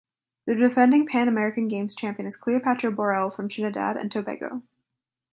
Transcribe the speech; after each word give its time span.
The 0.47 0.55
defending 0.55 1.05
Pan 1.05 1.27
American 1.27 1.67
Games 1.67 1.93
champion 1.93 2.25
is 2.25 2.35
Cleopatra 2.35 2.91
Borel 2.91 3.29
from 3.29 3.47
Trinidad 3.47 3.97
and 3.97 4.11
Tobago. 4.11 4.63